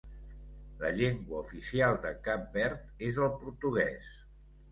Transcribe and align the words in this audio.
La 0.83 0.89
llengua 0.99 1.41
oficial 1.41 1.99
de 2.07 2.13
Cap 2.29 2.47
Verd 2.57 3.05
és 3.09 3.19
el 3.27 3.31
portuguès. 3.43 4.09